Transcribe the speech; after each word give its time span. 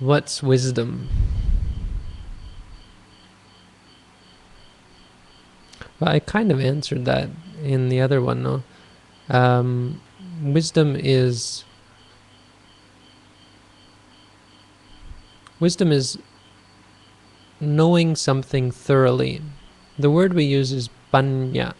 What's 0.00 0.42
wisdom? 0.42 1.08
Well, 6.00 6.10
I 6.10 6.20
kind 6.20 6.50
of 6.50 6.58
answered 6.58 7.04
that 7.04 7.28
in 7.62 7.90
the 7.90 8.00
other 8.00 8.22
one, 8.22 8.42
no? 8.42 8.62
Um, 9.28 10.00
wisdom 10.42 10.96
is 10.98 11.64
wisdom 15.60 15.92
is 15.92 16.18
knowing 17.60 18.16
something 18.16 18.70
thoroughly. 18.70 19.42
The 19.98 20.10
word 20.10 20.32
we 20.32 20.44
use 20.44 20.72
is 20.72 20.88
panya. 21.12 21.74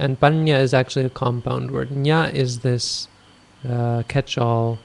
And 0.00 0.18
panya 0.18 0.58
is 0.58 0.74
actually 0.74 1.04
a 1.04 1.10
compound 1.10 1.70
word. 1.70 1.90
Nya 1.90 2.34
is 2.34 2.58
this 2.58 3.06
uh, 3.64 4.02
catch-all 4.08 4.80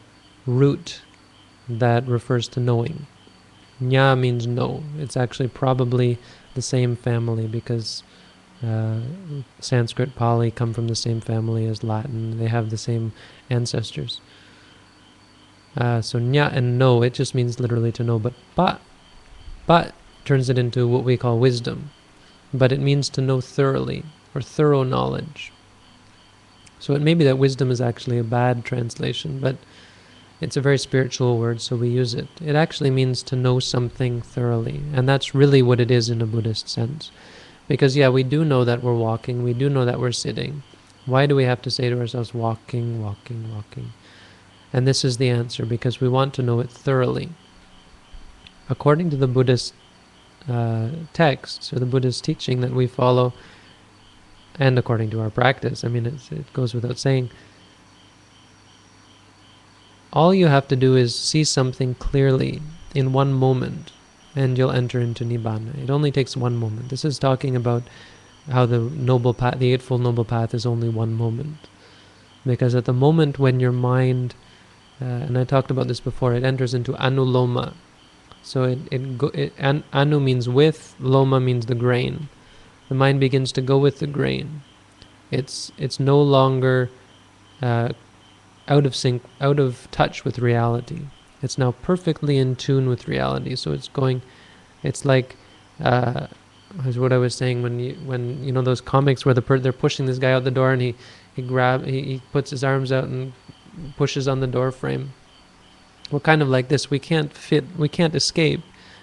root 0.46 1.02
that 1.80 2.08
refers 2.08 2.48
to 2.50 2.60
knowing. 2.60 3.08
Nya 3.82 4.18
means 4.18 4.46
know. 4.46 4.84
It's 4.98 5.18
actually 5.18 5.48
probably 5.48 6.18
the 6.54 6.62
same 6.62 6.96
family 6.96 7.48
because 7.48 8.04
uh, 8.66 9.00
Sanskrit, 9.60 10.16
Pali 10.16 10.52
come 10.52 10.74
from 10.74 10.88
the 10.88 10.96
same 10.96 11.20
family 11.20 11.66
as 11.66 11.84
Latin. 11.84 12.38
They 12.38 12.48
have 12.48 12.70
the 12.70 12.78
same 12.78 13.12
ancestors. 13.50 14.22
Uh, 15.76 16.02
so 16.02 16.20
nya 16.20 16.52
and 16.52 16.78
know, 16.78 17.02
it 17.02 17.14
just 17.14 17.34
means 17.34 17.60
literally 17.60 17.92
to 17.94 18.04
know. 18.04 18.20
But 18.20 18.34
pa, 18.56 18.80
pa 19.66 19.88
turns 20.26 20.50
it 20.50 20.58
into 20.58 20.88
what 20.88 21.04
we 21.04 21.18
call 21.18 21.40
wisdom. 21.40 21.90
But 22.54 22.72
it 22.72 22.80
means 22.80 23.10
to 23.10 23.22
know 23.22 23.42
thoroughly 23.42 24.04
or 24.36 24.42
thorough 24.42 24.84
knowledge. 24.84 25.52
So 26.80 26.94
it 26.94 27.02
may 27.02 27.14
be 27.14 27.24
that 27.26 27.38
wisdom 27.38 27.72
is 27.72 27.80
actually 27.80 28.18
a 28.18 28.24
bad 28.24 28.66
translation, 28.66 29.40
but 29.40 29.56
it's 30.42 30.58
a 30.58 30.62
very 30.62 30.80
spiritual 30.80 31.38
word, 31.38 31.62
so 31.62 31.76
we 31.76 31.88
use 31.88 32.16
it. 32.16 32.28
It 32.44 32.56
actually 32.56 32.90
means 32.90 33.22
to 33.24 33.36
know 33.36 33.60
something 33.60 34.22
thoroughly, 34.22 34.82
and 34.92 35.08
that's 35.08 35.36
really 35.36 35.62
what 35.62 35.80
it 35.80 35.92
is 35.92 36.10
in 36.10 36.22
a 36.22 36.26
Buddhist 36.26 36.68
sense. 36.68 37.12
Because, 37.68 37.96
yeah, 37.96 38.10
we 38.10 38.24
do 38.24 38.44
know 38.44 38.66
that 38.66 38.84
we're 38.84 38.96
walking, 38.96 39.44
we 39.44 39.54
do 39.54 39.70
know 39.70 39.86
that 39.86 40.00
we're 40.00 40.12
sitting. 40.12 40.64
Why 41.06 41.28
do 41.28 41.36
we 41.36 41.44
have 41.44 41.62
to 41.62 41.72
say 41.72 41.90
to 41.90 42.00
ourselves, 42.00 42.34
walking, 42.34 43.02
walking, 43.02 43.54
walking? 43.54 43.94
And 44.74 44.88
this 44.88 45.06
is 45.06 45.18
the 45.18 45.30
answer, 45.30 45.66
because 45.66 46.02
we 46.02 46.10
want 46.10 46.34
to 46.34 46.44
know 46.44 46.60
it 46.60 46.72
thoroughly. 46.72 47.30
According 48.68 49.12
to 49.12 49.18
the 49.18 49.28
Buddhist 49.28 49.74
uh, 50.50 50.90
texts, 51.14 51.72
or 51.72 51.80
the 51.80 51.86
Buddhist 51.86 52.24
teaching 52.24 52.62
that 52.62 52.72
we 52.72 52.88
follow, 52.88 53.34
and 54.58 54.80
according 54.80 55.12
to 55.12 55.22
our 55.22 55.30
practice, 55.30 55.84
I 55.84 55.88
mean, 55.88 56.06
it 56.06 56.54
goes 56.54 56.74
without 56.74 56.98
saying, 56.98 57.30
all 60.14 60.34
you 60.34 60.48
have 60.48 60.68
to 60.68 60.76
do 60.76 60.96
is 60.96 61.16
see 61.16 61.44
something 61.44 61.96
clearly 61.96 62.62
in 62.94 63.14
one 63.14 63.34
moment 63.34 63.92
and 64.36 64.58
you'll 64.58 64.72
enter 64.72 65.00
into 65.00 65.26
Nibbana. 65.26 65.84
It 65.84 65.90
only 65.90 66.12
takes 66.12 66.38
one 66.38 66.56
moment. 66.58 66.90
This 66.90 67.04
is 67.04 67.20
talking 67.20 67.56
about 67.56 67.84
how 68.50 68.66
the 68.66 68.80
noble 68.80 69.34
path, 69.34 69.60
the 69.60 69.74
Eightfold 69.74 70.02
Noble 70.02 70.26
Path 70.26 70.54
is 70.54 70.66
only 70.66 70.90
one 70.90 71.14
moment. 71.14 71.68
Because 72.46 72.74
at 72.74 72.86
the 72.86 72.94
moment 72.94 73.40
when 73.40 73.60
your 73.60 73.72
mind, 73.72 74.36
uh, 75.02 75.06
and 75.06 75.38
I 75.38 75.44
talked 75.44 75.70
about 75.70 75.88
this 75.88 76.00
before, 76.00 76.34
it 76.34 76.44
enters 76.44 76.74
into 76.74 76.94
anuloma. 76.94 77.74
So 78.42 78.64
it, 78.64 78.80
it, 78.90 79.18
go, 79.18 79.28
it 79.28 79.54
an, 79.58 79.84
anu 79.94 80.20
means 80.20 80.50
with, 80.50 80.96
loma 81.00 81.40
means 81.40 81.68
the 81.68 81.76
grain. 81.76 82.30
The 82.90 82.96
mind 82.96 83.20
begins 83.20 83.52
to 83.54 83.62
go 83.62 83.78
with 83.78 84.00
the 84.00 84.08
grain. 84.08 84.64
It's, 85.30 85.72
it's 85.78 86.00
no 86.00 86.22
longer 86.22 86.90
uh, 87.62 87.90
out 88.72 88.86
of 88.86 88.96
sync, 88.96 89.22
out 89.42 89.60
of 89.60 89.90
touch 89.92 90.24
with 90.24 90.40
reality. 90.40 91.02
It's 91.42 91.58
now 91.58 91.74
perfectly 91.74 92.38
in 92.38 92.56
tune 92.56 92.88
with 92.88 93.06
reality. 93.06 93.56
So 93.58 93.74
it's 93.74 93.90
going, 93.90 94.22
it's 94.82 95.04
like, 95.04 95.36
uh, 95.82 96.28
is 96.86 96.98
what 96.98 97.12
I 97.12 97.18
was 97.18 97.36
saying 97.36 97.64
when 97.64 97.82
you 97.82 97.96
when 98.06 98.42
you 98.42 98.54
know 98.54 98.62
those 98.62 98.80
comics 98.80 99.26
where 99.26 99.34
the 99.34 99.42
per- 99.42 99.60
they're 99.60 99.74
pushing 99.74 100.06
this 100.06 100.20
guy 100.20 100.32
out 100.32 100.46
the 100.46 100.52
door 100.52 100.72
and 100.72 100.82
he 100.82 100.96
he 101.36 101.42
grab 101.42 101.86
he, 101.86 102.02
he 102.02 102.22
puts 102.32 102.50
his 102.50 102.64
arms 102.64 102.94
out 102.94 103.04
and 103.04 103.34
pushes 103.98 104.26
on 104.26 104.40
the 104.40 104.48
door 104.48 104.72
frame. 104.72 105.12
We're 106.12 106.22
kind 106.22 106.42
of 106.42 106.48
like 106.48 106.70
this. 106.70 106.90
We 106.90 107.00
can't 107.00 107.34
fit. 107.34 107.66
We 107.78 107.90
can't 107.90 108.16
escape 108.16 108.62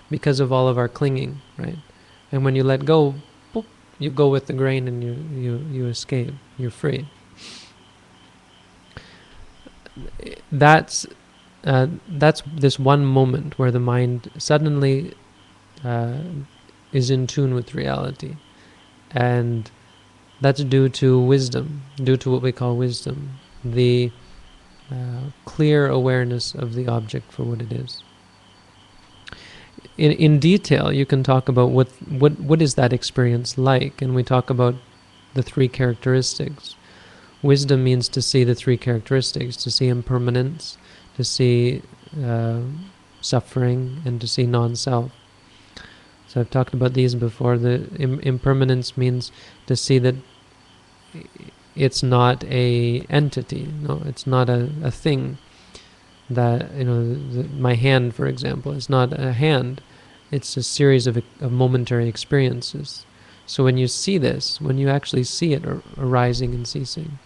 because 0.08 0.40
of 0.40 0.50
all 0.50 0.66
of 0.66 0.78
our 0.78 0.88
clinging, 0.88 1.42
right? 1.58 1.76
And 2.32 2.42
when 2.42 2.56
you 2.56 2.64
let 2.64 2.86
go, 2.86 3.16
boop, 3.54 3.66
you 3.98 4.08
go 4.08 4.28
with 4.28 4.46
the 4.46 4.54
grain 4.54 4.88
and 4.88 5.04
you 5.04 5.12
you 5.38 5.58
you 5.70 5.86
escape. 5.88 6.32
You're 6.56 6.70
free 6.70 7.06
that's 10.52 11.06
uh, 11.64 11.88
that's 12.08 12.42
this 12.46 12.78
one 12.78 13.04
moment 13.04 13.58
where 13.58 13.70
the 13.70 13.80
mind 13.80 14.30
suddenly 14.38 15.14
uh, 15.84 16.18
is 16.92 17.10
in 17.10 17.26
tune 17.26 17.54
with 17.54 17.74
reality, 17.74 18.36
and 19.10 19.70
that's 20.40 20.62
due 20.64 20.88
to 20.88 21.18
wisdom, 21.20 21.82
due 21.96 22.16
to 22.16 22.30
what 22.30 22.42
we 22.42 22.52
call 22.52 22.76
wisdom, 22.76 23.38
the 23.64 24.10
uh, 24.90 25.30
clear 25.44 25.88
awareness 25.88 26.54
of 26.54 26.74
the 26.74 26.86
object 26.86 27.32
for 27.32 27.42
what 27.42 27.60
it 27.60 27.72
is. 27.72 28.02
In 29.96 30.12
in 30.12 30.38
detail, 30.38 30.92
you 30.92 31.04
can 31.04 31.22
talk 31.22 31.48
about 31.48 31.70
what 31.70 31.88
what 32.08 32.38
what 32.40 32.62
is 32.62 32.74
that 32.74 32.92
experience 32.92 33.58
like, 33.58 34.00
and 34.00 34.14
we 34.14 34.22
talk 34.22 34.48
about 34.48 34.76
the 35.34 35.42
three 35.42 35.68
characteristics 35.68 36.76
Wisdom 37.42 37.84
means 37.84 38.08
to 38.08 38.20
see 38.20 38.44
the 38.44 38.54
three 38.54 38.76
characteristics 38.76 39.56
to 39.56 39.70
see 39.70 39.88
impermanence, 39.88 40.76
to 41.16 41.24
see 41.24 41.82
uh, 42.24 42.60
suffering, 43.20 44.02
and 44.04 44.20
to 44.20 44.26
see 44.26 44.46
non 44.46 44.74
self. 44.74 45.12
So 46.26 46.40
I've 46.40 46.50
talked 46.50 46.74
about 46.74 46.94
these 46.94 47.14
before. 47.14 47.56
The 47.56 47.88
Im- 47.98 48.20
impermanence 48.20 48.96
means 48.96 49.30
to 49.66 49.76
see 49.76 49.98
that 49.98 50.16
it's 51.74 52.02
not 52.02 52.44
a 52.44 53.00
entity, 53.08 53.68
no, 53.80 54.02
it's 54.04 54.26
not 54.26 54.50
a, 54.50 54.70
a 54.82 54.90
thing. 54.90 55.38
That, 56.28 56.74
you 56.74 56.84
know, 56.84 57.14
the, 57.14 57.44
my 57.48 57.74
hand, 57.74 58.14
for 58.14 58.26
example, 58.26 58.72
is 58.72 58.90
not 58.90 59.18
a 59.18 59.32
hand, 59.32 59.80
it's 60.30 60.56
a 60.56 60.62
series 60.62 61.06
of, 61.06 61.16
of 61.40 61.52
momentary 61.52 62.08
experiences. 62.08 63.06
So 63.46 63.64
when 63.64 63.78
you 63.78 63.88
see 63.88 64.18
this, 64.18 64.60
when 64.60 64.76
you 64.76 64.90
actually 64.90 65.24
see 65.24 65.54
it 65.54 65.64
arising 65.96 66.52
and 66.54 66.68
ceasing, 66.68 67.18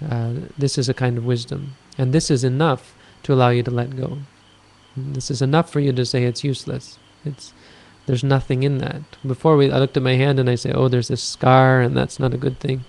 uh, 0.00 0.32
this 0.56 0.78
is 0.78 0.88
a 0.88 0.94
kind 0.94 1.18
of 1.18 1.24
wisdom. 1.24 1.74
And 1.98 2.12
this 2.12 2.30
is 2.30 2.44
enough 2.44 2.94
to 3.24 3.32
allow 3.32 3.50
you 3.50 3.62
to 3.62 3.70
let 3.70 3.96
go. 3.96 4.18
This 4.96 5.30
is 5.30 5.42
enough 5.42 5.70
for 5.70 5.80
you 5.80 5.92
to 5.92 6.04
say 6.04 6.24
it's 6.24 6.44
useless. 6.44 6.98
It's 7.24 7.52
there's 8.06 8.24
nothing 8.24 8.64
in 8.64 8.78
that. 8.78 9.02
Before 9.24 9.56
we, 9.56 9.70
I 9.70 9.78
looked 9.78 9.96
at 9.96 10.02
my 10.02 10.16
hand 10.16 10.40
and 10.40 10.50
I 10.50 10.56
say, 10.56 10.72
oh, 10.72 10.88
there's 10.88 11.06
this 11.06 11.22
scar, 11.22 11.80
and 11.80 11.96
that's 11.96 12.18
not 12.18 12.34
a 12.34 12.38
good 12.38 12.58
thing. 12.58 12.84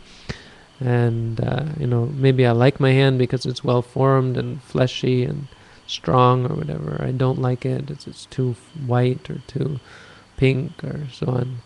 And 0.80 1.40
uh, 1.40 1.66
you 1.80 1.86
know, 1.86 2.08
maybe 2.08 2.46
I 2.46 2.52
like 2.52 2.80
my 2.80 2.92
hand 2.92 3.20
because 3.20 3.46
it's 3.46 3.64
well 3.64 3.84
formed 3.84 4.38
and 4.38 4.62
fleshy 4.64 5.24
and 5.24 5.48
strong 5.86 6.46
or 6.52 6.56
whatever. 6.56 7.00
I 7.00 7.12
don't 7.12 7.40
like 7.40 7.66
it. 7.66 7.92
It's, 7.92 8.08
it's 8.08 8.26
too 8.26 8.56
white 8.86 9.30
or 9.30 9.38
too 9.46 9.80
pink 10.36 10.84
or 10.84 11.08
so 11.12 11.28
on 11.28 11.58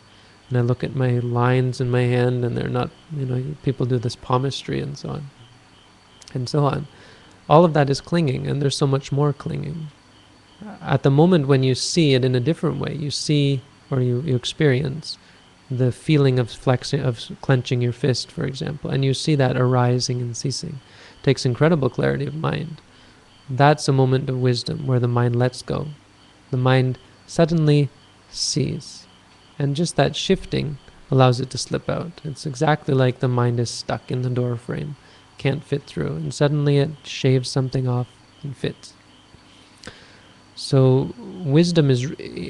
and 0.49 0.57
I 0.57 0.61
look 0.61 0.83
at 0.83 0.95
my 0.95 1.19
lines 1.19 1.81
in 1.81 1.89
my 1.89 2.03
hand 2.03 2.45
and 2.45 2.55
they're 2.55 2.69
not, 2.69 2.89
you 3.15 3.25
know, 3.25 3.43
people 3.63 3.85
do 3.85 3.97
this 3.97 4.15
palmistry 4.15 4.79
and 4.79 4.97
so 4.97 5.09
on, 5.09 5.29
and 6.33 6.47
so 6.47 6.65
on. 6.65 6.87
All 7.49 7.65
of 7.65 7.73
that 7.73 7.89
is 7.89 8.01
clinging, 8.01 8.47
and 8.47 8.61
there's 8.61 8.75
so 8.75 8.87
much 8.87 9.11
more 9.11 9.33
clinging. 9.33 9.87
At 10.81 11.03
the 11.03 11.11
moment 11.11 11.47
when 11.47 11.63
you 11.63 11.75
see 11.75 12.13
it 12.13 12.25
in 12.25 12.35
a 12.35 12.39
different 12.39 12.79
way, 12.79 12.95
you 12.95 13.11
see 13.11 13.61
or 13.89 14.01
you, 14.01 14.21
you 14.21 14.35
experience 14.35 15.17
the 15.69 15.91
feeling 15.91 16.39
of 16.39 16.49
flexing, 16.49 17.01
of 17.01 17.19
clenching 17.41 17.81
your 17.81 17.93
fist, 17.93 18.31
for 18.31 18.45
example, 18.45 18.89
and 18.89 19.03
you 19.03 19.13
see 19.13 19.35
that 19.35 19.57
arising 19.57 20.21
and 20.21 20.35
ceasing. 20.35 20.79
It 21.19 21.23
takes 21.23 21.45
incredible 21.45 21.89
clarity 21.89 22.25
of 22.25 22.35
mind. 22.35 22.81
That's 23.49 23.87
a 23.87 23.93
moment 23.93 24.29
of 24.29 24.39
wisdom 24.39 24.87
where 24.87 24.99
the 24.99 25.07
mind 25.07 25.35
lets 25.35 25.61
go. 25.61 25.87
The 26.51 26.57
mind 26.57 26.97
suddenly 27.25 27.89
sees 28.29 29.06
and 29.59 29.75
just 29.75 29.95
that 29.95 30.15
shifting 30.15 30.77
allows 31.09 31.39
it 31.39 31.49
to 31.51 31.57
slip 31.57 31.89
out. 31.89 32.21
It's 32.23 32.45
exactly 32.45 32.93
like 32.93 33.19
the 33.19 33.27
mind 33.27 33.59
is 33.59 33.69
stuck 33.69 34.11
in 34.11 34.21
the 34.21 34.29
door 34.29 34.55
frame, 34.55 34.95
can't 35.37 35.63
fit 35.63 35.83
through, 35.83 36.15
and 36.15 36.33
suddenly 36.33 36.77
it 36.77 36.91
shaves 37.03 37.49
something 37.49 37.87
off 37.87 38.07
and 38.43 38.55
fits. 38.55 38.93
So, 40.55 41.13
wisdom 41.17 41.91
is 41.91 42.09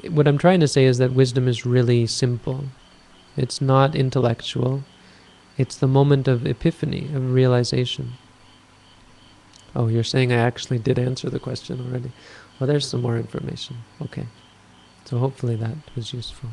what 0.10 0.28
I'm 0.28 0.38
trying 0.38 0.62
to 0.62 0.68
say 0.68 0.86
is 0.86 0.98
that 0.98 1.12
wisdom 1.12 1.48
is 1.48 1.66
really 1.66 2.08
simple. 2.08 2.66
It's 3.36 3.60
not 3.62 3.96
intellectual, 3.96 4.84
it's 5.58 5.76
the 5.76 5.88
moment 5.88 6.28
of 6.28 6.48
epiphany, 6.48 7.10
of 7.14 7.34
realization. 7.34 8.14
Oh, 9.76 9.88
you're 9.88 10.04
saying 10.04 10.32
I 10.32 10.38
actually 10.38 10.80
did 10.80 10.98
answer 10.98 11.30
the 11.30 11.40
question 11.40 11.82
already. 11.86 12.12
Well, 12.60 12.68
there's 12.68 12.88
some 12.88 13.02
more 13.02 13.18
information. 13.18 13.78
Okay. 14.02 14.28
So, 15.06 15.18
hopefully, 15.18 15.56
that 15.58 15.76
was 15.96 16.14
useful. 16.14 16.50